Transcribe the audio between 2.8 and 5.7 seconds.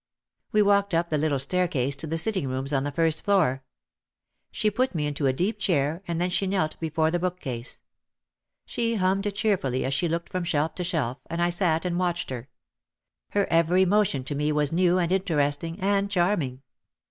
the first floor. She put me into a deep